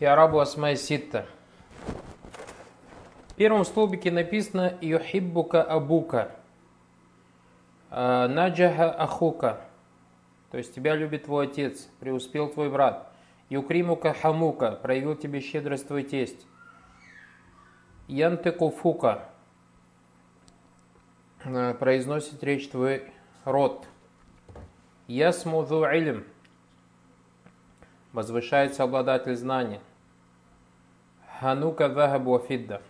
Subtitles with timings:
[0.00, 1.26] и арабу асмай ситта.
[3.28, 6.32] В первом столбике написано «Юхиббука абука»,
[7.90, 9.60] а, «Наджаха ахука»,
[10.50, 13.12] то есть тебя любит твой отец, преуспел твой брат.
[13.50, 16.46] «Юкримука хамука», проявил тебе щедрость твой тесть.
[18.08, 19.28] «Янтеку фука»,
[21.44, 23.12] а, произносит речь твой
[23.44, 23.86] род.
[25.08, 26.24] «Ясмуду илм»,
[28.12, 29.80] возвышается обладатель знания.
[31.40, 32.82] Ханука вахабу фидда.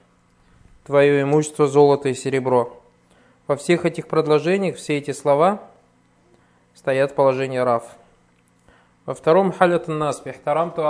[0.83, 2.83] Твое имущество золото и серебро.
[3.47, 5.61] Во всех этих предложениях все эти слова
[6.75, 7.85] стоят в положении раф.
[9.07, 10.83] Во втором халятун нас пихтарам ту.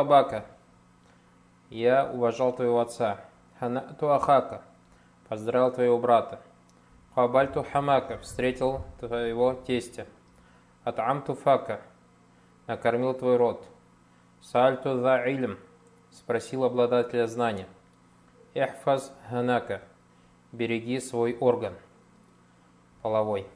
[1.68, 3.20] Я уважал твоего отца.
[3.58, 4.62] Ханату ахака.
[5.28, 6.40] Поздравил твоего брата.
[7.14, 8.16] Хабальту хамака.
[8.20, 10.06] Встретил твоего тестя.
[10.84, 11.82] Атамту фака.
[12.66, 13.62] Накормил твой род.
[14.40, 15.58] Сальту за илм,
[16.12, 17.66] спросил обладателя знания.
[18.54, 19.82] Эхфаз ханака,
[20.52, 21.74] береги свой орган
[23.02, 23.46] половой.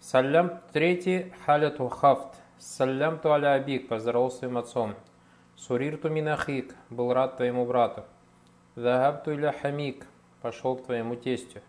[0.00, 2.34] Салям третий халяту хафт.
[2.58, 4.94] Салям ту аля абик, поздоровал своим отцом.
[5.56, 8.04] Сурирту минахик, был рад твоему брату.
[8.74, 10.06] Захабту иля хамик,
[10.40, 11.60] пошел к твоему тестю.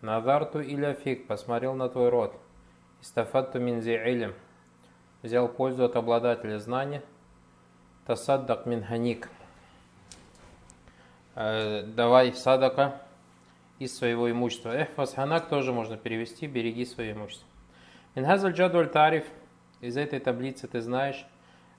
[0.00, 2.34] Назарту иля фик, посмотрел на твой род.
[3.02, 4.34] Истафатту минзи илм,
[5.22, 7.02] взял пользу от обладателя знания–
[8.06, 9.28] Тасаддак минханик.
[11.34, 13.00] Э, давай садака
[13.80, 14.70] из своего имущества.
[14.70, 17.48] Эх, фасханак тоже можно перевести, береги свое имущество.
[18.14, 19.26] Минхазаль джадуль тариф.
[19.80, 21.26] Из этой таблицы ты знаешь,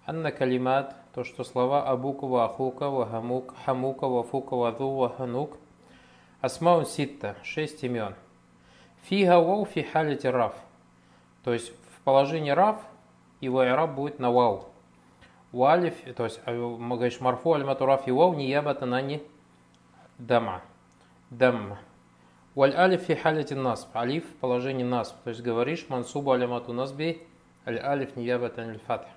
[0.05, 5.57] Анна калимат, то, что слова Абука, Ахука, Вахамук, Хамука, Вафука, Ваду, Ваханук,
[6.41, 8.15] Асмаун Ситта, шесть имен.
[9.03, 10.55] Фига вау фи халити раф.
[11.45, 12.81] То есть в положении раф
[13.39, 14.67] его ираб будет на вау.
[15.53, 19.21] Уалиф, то есть э, мы говорим марфу аль-матураф и вау ниябата на не
[20.17, 20.61] дама.
[21.29, 21.77] Дам.
[22.55, 23.95] Валь алиф фи халити насб.
[23.95, 25.15] Алиф в положении насб.
[25.23, 27.21] То есть говоришь мансубу алямату насби
[27.65, 29.07] аль алиф ниябата аль фатх.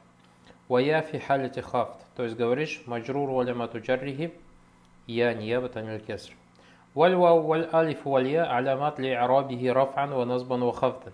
[0.69, 2.05] Вая фи халити хафт.
[2.17, 4.33] То есть говоришь маджрур алямату джаррихи
[5.07, 6.33] я ниябата аль кеср.
[6.95, 11.13] Валь вау валь алиф валь я алямат ли арабихи рафан ва назбан ва хафтан.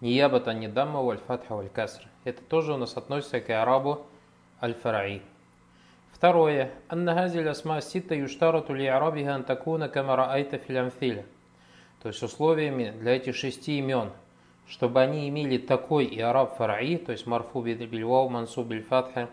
[0.00, 2.06] Ниябата не дамма валь фатха валь каср.
[2.22, 4.06] Это тоже у нас относится к арабу
[4.62, 5.22] аль-фараи.
[6.12, 6.70] Второе.
[6.88, 11.26] Анна газиль асма сита юштарату ли арабиха антакуна камара айта филямфиля.
[12.00, 14.12] То есть условиями для этих шести имен,
[14.68, 19.28] чтобы они имели такой и араб фараи, то есть марфу бильвау, мансу бильфатха,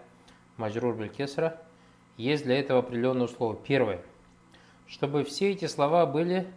[0.57, 1.59] маджрур биль-кесра,
[2.17, 3.59] есть для этого определенные условия.
[3.63, 4.01] Первое.
[4.87, 6.47] Чтобы все эти слова были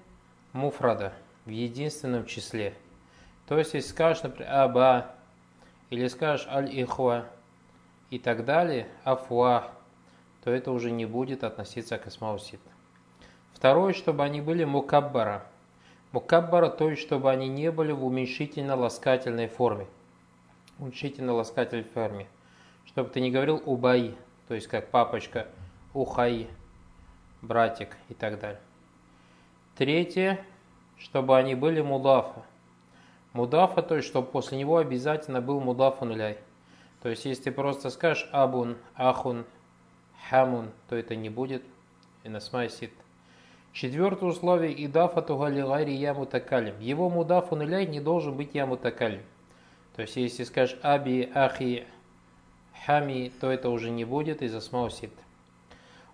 [0.54, 1.12] муфрада,
[1.44, 2.72] в единственном числе–
[3.48, 5.06] то есть, если скажешь, например, аба,
[5.88, 7.25] или скажешь аль-ихва
[8.10, 9.70] и так далее, афуа,
[10.44, 12.60] то это уже не будет относиться к асмаусит.
[13.54, 15.47] Второе, чтобы они были мукаббара.
[16.12, 19.87] Мукаббара, то есть, чтобы они не были в уменьшительно-ласкательной форме.
[20.78, 22.26] Уменьшительно-ласкательной форме.
[22.84, 24.14] Чтобы ты не говорил убай,
[24.47, 25.47] то есть, как папочка,
[25.94, 26.48] ухай,
[27.41, 28.60] братик и так далее.
[29.75, 30.38] Третье,
[30.98, 32.42] чтобы они были мудафа.
[33.38, 36.38] Мудафа, то есть, чтобы после него обязательно был мудафун ляй.
[37.04, 39.44] То есть, если ты просто скажешь абун, ахун,
[40.28, 41.62] хамун, то это не будет
[42.25, 42.91] инасмайсит.
[43.72, 46.81] Четвертое условие идафа тугалигари я мутакалим.
[46.81, 49.22] Его мудафун ляй не должен быть я мутакалим.
[49.94, 51.87] То есть, если скажешь аби, ахи,
[52.87, 55.12] хами, то это уже не будет из асмаусит.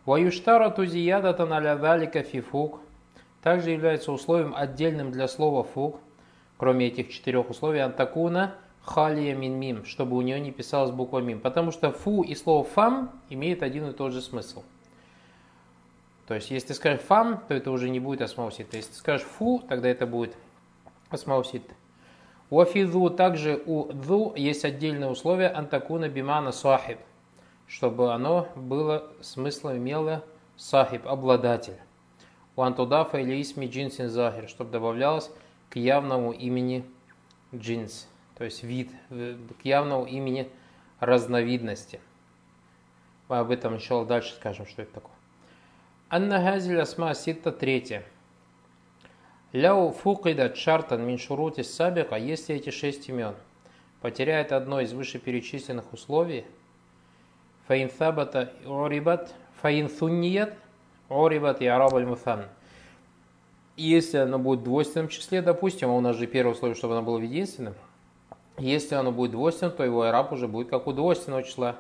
[0.05, 1.79] Ваюштара тузиядата наля
[2.23, 2.81] фифук.
[3.43, 6.01] Также является условием отдельным для слова фук–
[6.57, 11.41] кроме этих четырех условий, антакуна халия мин мим, чтобы у нее не писалась буква мим.
[11.41, 14.63] Потому что фу и слово фам имеют один и тот же смысл.
[16.27, 18.73] То есть, если ты скажешь фам, то это уже не будет асмаусит.
[18.73, 20.35] Если ты скажешь фу, тогда это будет
[21.11, 21.63] асмаусит.
[22.51, 26.99] У афиду также у ду есть отдельное условие антакуна бимана сахиб,
[27.67, 30.25] чтобы оно было смысла имело
[30.57, 31.77] сахиб, обладатель.
[32.57, 35.31] У антудафа или исми джинсин захир, чтобы добавлялось
[35.75, 36.85] к явному имени
[37.53, 38.07] джинс,
[38.39, 40.49] то есть вид, к явному имени
[41.01, 41.99] разновидности.
[43.29, 45.17] Мы об этом еще дальше скажем, что это такое.
[46.09, 48.05] Анна Газиль Асма Ситта третья.
[49.51, 53.35] Ляу фукида чартан мин шурути сабика, если эти шесть имен
[54.01, 56.45] потеряет одно из вышеперечисленных условий,
[57.67, 60.55] фаин сабата орибат, фаин сунният,
[61.09, 62.07] орибат и араб аль
[63.77, 67.03] если оно будет в двойственном числе, допустим, а у нас же первое условие, чтобы оно
[67.03, 67.75] было в единственном,
[68.59, 71.77] если оно будет двойственным, то его араб уже будет как у двойственного числа.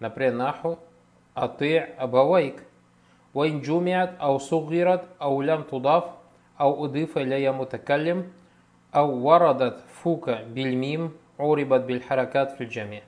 [0.00, 0.78] Например, наху
[1.34, 2.64] аты абавайк.
[3.32, 6.16] Вайн джумиат ау сугират ау лям тудав
[6.56, 8.32] ау удифа ля яму такаллим
[8.90, 13.04] ау варадат фука бильмим урибат биль харакат фильджами.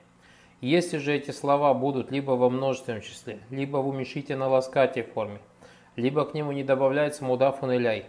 [0.61, 5.39] Если же эти слова будут либо во множественном числе, либо в уменьшительно-ласкатой форме–
[5.95, 8.05] либо к нему не добавляется мудафун иляй.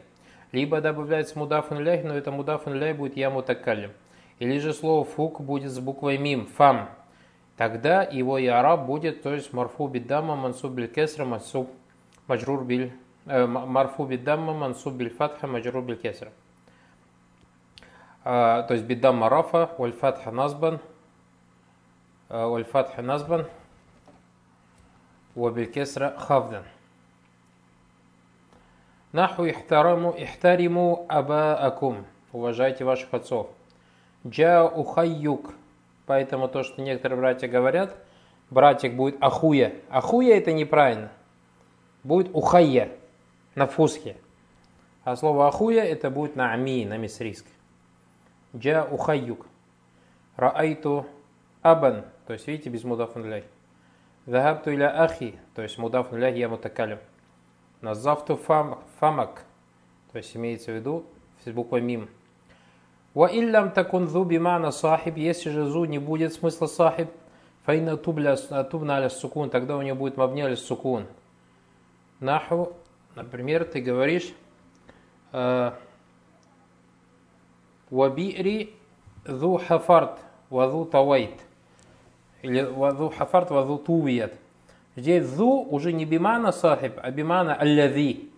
[0.52, 3.92] Либо добавляется мудафун иляй, но это мудафун иляй будет яму такалим.
[4.38, 6.88] Или же слово фук будет с буквой мим, фам.
[7.56, 11.70] Тогда его и араб будет, то есть марфу биддама мансуб биль кесра мансуб
[12.26, 12.92] маджрур биль
[13.26, 16.32] э, марфу биддама мансуб биль фатха маджрур биль кесра.
[18.24, 20.80] А, то есть биддама рафа, валь фатха назбан,
[22.30, 23.46] э, валь фатха назбан,
[25.34, 26.64] вабиль кесра хавдан.
[29.14, 32.04] Наху ихтараму ихтариму абаакум.
[32.32, 33.48] Уважайте ваших отцов.
[34.26, 35.54] Джа ухайюк.
[36.06, 37.96] Поэтому то, что некоторые братья говорят,
[38.50, 39.72] братик будет ахуя.
[39.88, 41.12] Ахуя это неправильно.
[42.02, 42.88] Будет ухайя
[43.54, 44.16] на фусхе.
[45.04, 47.46] А слово ахуя это будет на ами, на мисриск.
[48.56, 49.46] Джа ухайюк.
[50.34, 51.06] Раайту
[51.62, 52.04] абан.
[52.26, 53.44] То есть, видите, без мудаф ляй.
[54.26, 55.38] إلى أخي.
[55.54, 56.98] То есть, مضاف ياء المتكلم.
[57.84, 59.44] نظفت فمك.
[60.10, 61.04] То есть имеется в виду
[61.44, 62.08] с буквой ميم.
[63.12, 65.18] وإن لم تكن ذو بمعنى صاحب.
[65.18, 67.10] Если же ذو не будет смысла صاحب،
[67.66, 69.50] فإنها تبنى تبنى على السكون.
[69.50, 71.04] Тогда у нее будет مبني على السكون.
[72.20, 72.72] نحو,
[73.16, 74.32] например, ты говоришь
[75.32, 75.72] э,
[77.90, 78.74] وبئري
[79.26, 81.38] ذو حفرت вазу тавайт.
[82.40, 84.32] Или вазу хафарт вазу тувият.
[84.96, 88.30] Здесь зу уже не бимана сахиб, а бимана алляви.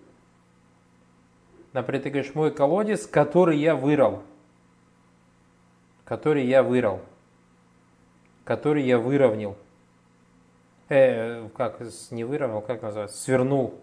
[1.73, 4.23] Например, ты говоришь, мой колодец, который я вырал,
[6.06, 7.00] Который я вырал,
[8.44, 9.56] Который я выровнял.
[10.88, 11.81] Э, как,
[12.11, 13.75] не выровнял, как называется, свернул.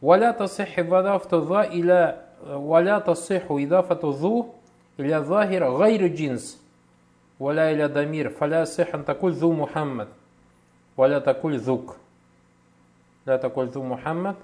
[0.00, 4.54] Валя тасихи вадафту за иля валя тасиху идафату зу
[4.96, 6.58] иля захир гайру джинс.
[7.38, 10.08] Валя иля дамир фаля сихан такуль зу Мухаммад.
[10.96, 11.96] ولا تقل ذوق
[13.26, 14.36] لا تقل ذو محمد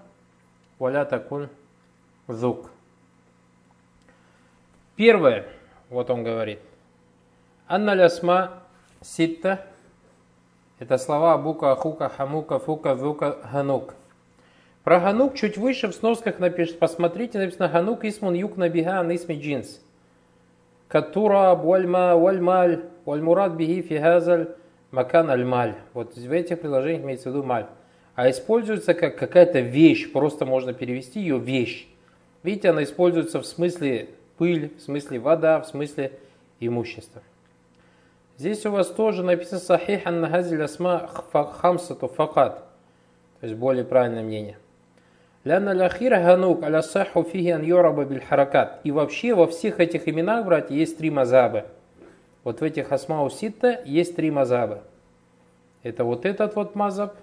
[0.81, 1.49] ولا تقل
[2.28, 2.70] зук.
[4.96, 5.46] Первое,
[5.90, 6.60] вот он говорит,
[7.66, 8.50] Анна лясма
[9.00, 9.66] ситта,
[10.78, 13.94] это слова Абука, Ахука, Хамука, Фука, Вука, Ханук.
[14.84, 19.34] Про Ханук чуть выше в сносках напишет, посмотрите, написано Ханук исмун юк набига ан исми
[19.34, 19.81] джинс.
[20.88, 24.54] Катура, вальма, вальмаль, вальмурат биги фигазаль,
[24.93, 25.75] макан альмаль.
[25.94, 27.67] Вот в этих предложениях имеется в виду маль.
[28.15, 31.89] А используется как какая-то вещь, просто можно перевести ее вещь.
[32.43, 36.12] Видите, она используется в смысле пыль, в смысле вода, в смысле
[36.61, 37.23] имущества.
[38.37, 42.65] Здесь у вас тоже написано сахих аннахазиль асма хамсату факат.
[43.41, 44.59] То есть более правильное мнение.
[45.45, 48.81] Ляна ляхира ганук аля саху фиги ан йораба биль харакат.
[48.85, 51.67] И вообще во всех этих именах, братья, есть три мазаба.
[52.44, 54.83] Вот в этих асмау ситта есть три мазаба.
[55.83, 57.15] Это вот этот вот мазаб.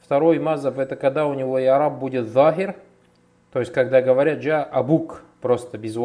[0.00, 2.74] Второй мазаб это когда у него и араб будет захир.
[3.52, 5.96] То есть когда говорят джа абук, просто без.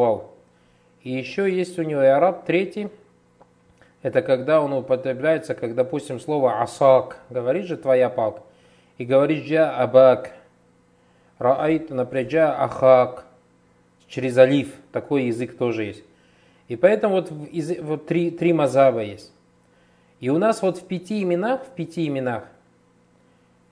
[1.02, 2.88] И еще есть у него и араб третий.
[4.02, 7.18] Это когда он употребляется, как, допустим, слово асак.
[7.30, 8.42] Говорит же твоя палка.
[8.98, 10.32] И говорит джа абак.
[11.38, 13.24] Раайт, напряджа ахак,
[14.06, 16.04] через алиф, такой язык тоже есть.
[16.72, 19.30] И поэтому вот, из, вот три, три мазаба есть.
[20.20, 22.44] И у нас вот в пяти именах, в пяти именах,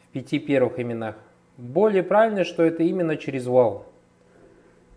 [0.04, 1.14] в пяти первых именах,
[1.56, 3.86] более правильно, что это именно через вау.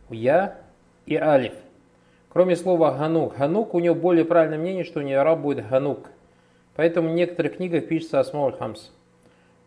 [0.09, 0.57] Я
[1.05, 1.53] и алиф.
[2.27, 3.37] Кроме слова ганук.
[3.37, 6.09] Ганук, у него более правильное мнение, что у него араб будет ганук.
[6.75, 8.91] Поэтому в некоторых книгах пишется асмауль хамс.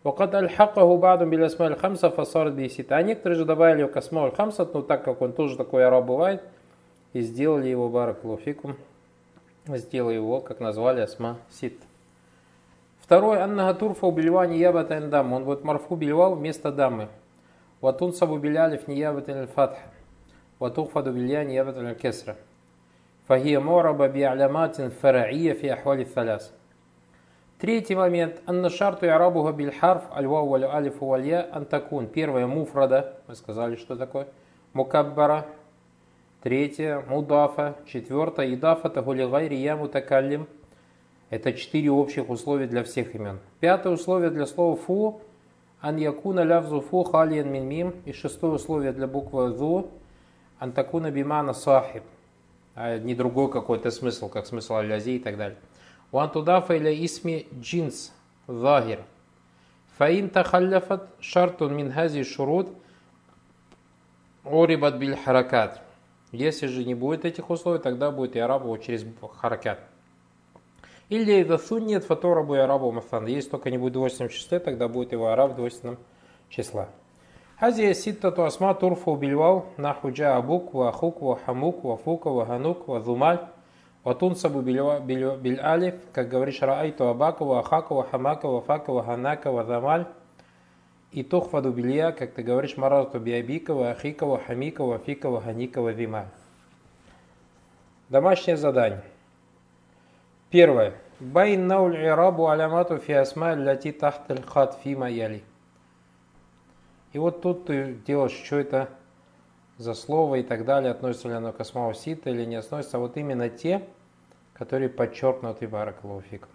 [0.03, 2.99] Вакад аль-хакаху ба'ду бил асма хамса фасарат бисита.
[2.99, 6.43] А некоторые же добавили к асма хамса, но так как он тоже такой араб бывает,
[7.17, 8.77] и сделали его барак луфикум,
[9.67, 11.81] сделали его, как назвали асма сит.
[13.01, 15.33] Второй, анна гатурфа убильвани ябата дам.
[15.33, 17.09] Он будет марфу бильвал вместо дамы.
[17.81, 19.79] Ватун сабу билялиф ниябат фатх.
[20.59, 22.37] Ватухфаду билья ниябат кесра.
[23.29, 26.53] Фахия мораба би'аляматин фараия фи ахвали тhaляс.
[27.59, 28.43] Третий момент.
[28.47, 32.09] Анна шарту и арабуга бильхарф альвау валю алифу валья антакун.
[32.09, 33.15] Первое муфрада.
[33.27, 34.27] Мы сказали, что такое.
[34.75, 35.47] Мукаббара.
[36.43, 37.77] Третье мудафа.
[37.87, 40.47] Четвертое идафа тагулигайри я мутакаллим.
[41.31, 43.41] Это четыре общих условия для всех имен.
[43.61, 45.21] Пятое условие для слова фу.
[45.81, 47.95] Ан якуна лявзу фу халиен мин мим.
[48.05, 49.91] И шестое условие для буквы зу.
[50.59, 52.05] Антакуна бимана сахиб.
[52.75, 55.59] А не другой какой-то смысл, как смысл алязи и так далее.
[56.13, 58.13] Ван тудафа или исми джинс,
[58.47, 59.01] захир.
[59.99, 62.69] فإن تخلف شرط من هذه الشروط
[64.45, 65.83] أعربت بالحركات.
[66.33, 69.07] Если же не будет этих условий, тогда будет إعرابه через
[69.41, 69.81] حركات.
[71.09, 73.27] إلا إذا ثنيت فتعرب إعراب المثنى.
[73.27, 75.99] Если только не будет двойственном числе, тогда будет его إعراب в двойственном
[76.49, 76.89] числа.
[77.61, 83.47] هذه الستة أسماء ترفع بالواو نحو جاء أبوك وأخوك وحموك وفوك وهنوك وذو مال
[84.05, 90.07] وتنصب بالألف, как говоришь رأيت أباك وأخاك وحماك وفاك وهناك وذا مال
[91.13, 96.29] وتخفض بالياء, как ты говоришь مررت بأبيك وأخيك وحميك وفيك وهنيك وذي مال.
[98.09, 99.03] Домашнее задание.
[100.51, 100.95] Первое.
[101.19, 105.43] بين نوع الإعراب وعلامته في الأسماء التي تحتها خط فيما يلي.
[107.13, 108.91] И вот тут ты делаешь, что это
[109.79, 113.01] за слово и так далее, относится ли оно к أسماء ستة или не относится, а
[113.01, 113.83] вот именно те,
[114.53, 116.51] которые подчеркнуты بارك الله فيكم.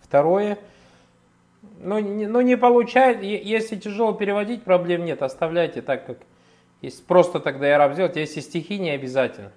[0.00, 0.58] Второе,
[1.80, 6.18] ну не, ну не получает, если тяжело переводить, проблем нет, оставляйте так, как
[6.80, 7.06] есть.
[7.06, 9.52] Просто тогда я раб сделать, если стихи не обязательно.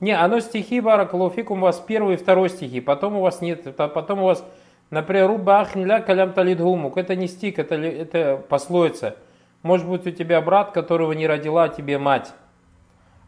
[0.00, 4.20] Не, оно стихи баракалуфикум у вас первый и второй стихи, потом у вас нет, потом
[4.20, 4.44] у вас,
[4.90, 9.16] например, руба калям талидгумук, это не стих, это, это пословица.
[9.62, 12.32] Может быть у тебя брат, которого не родила тебе мать.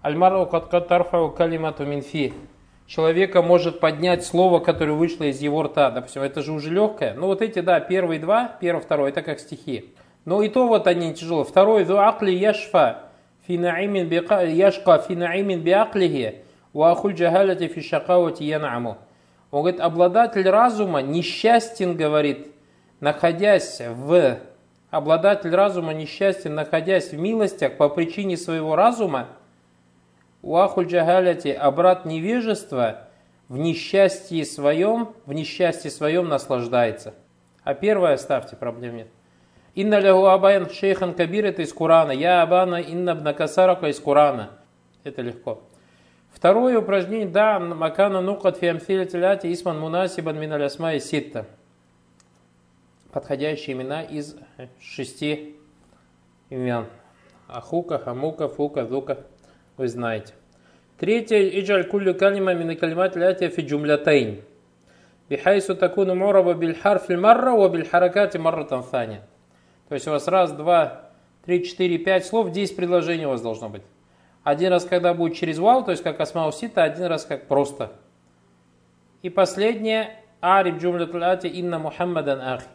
[0.02, 2.32] Альмару каткатарфау калимату минфи.
[2.88, 5.90] Человека может поднять слово, которое вышло из его рта.
[5.90, 7.12] Допустим, это же уже легкое.
[7.12, 9.92] Ну вот эти, да, первые два, первый, второй, это как стихи.
[10.24, 11.44] Но и то вот они тяжело.
[11.44, 13.00] Второй, ду акли яшфа
[13.46, 16.36] фи наимин яшка фи наимин биаклихи.
[16.72, 18.96] Уахуль джахалати фи шакавати янаму.
[19.50, 22.48] Он говорит, обладатель разума несчастен, говорит,
[23.00, 24.38] находясь в...
[24.90, 29.28] Обладатель разума несчастен, находясь в милостях по причине своего разума.
[30.42, 33.08] Уахуль джахаляти, а брат невежества
[33.48, 37.14] в несчастье своем, в несчастье своем наслаждается.
[37.64, 39.08] А первое оставьте, проблем нет.
[39.74, 42.12] Инна лягу абаян шейхан кабир, это из Курана.
[42.12, 44.50] Я абана инна бнакасарака из Курана.
[45.04, 45.62] Это легко.
[46.30, 51.46] Второе упражнение, да, макана нукат фиамфилятиляти исман мунасибан миналь асма ситта.
[53.12, 54.36] Подходящие имена из
[54.80, 55.56] шести
[56.50, 56.86] имен.
[57.48, 59.26] أخوك، حموك، فوك، ذوك.
[59.78, 60.34] Вы знаете.
[60.98, 64.42] Третье, اجعل كل كلمة من الكلمات التي في جملتين.
[65.28, 69.22] بحيث تكون معربة بالحرف مرة وبالحركات مرة ثانية.
[69.88, 71.12] То есть у вас раз, два,
[71.44, 73.82] три, четыре, пять слов, десять предложений у вас должно быть.
[74.42, 77.92] Один раз, когда будет через вау, то есть как أسماء ستة, один раз как просто.
[79.22, 82.66] И последнее, أعرب الجملة التالية إن محمدا أخي.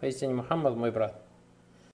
[0.00, 1.20] Поистине Мухаммад мой брат.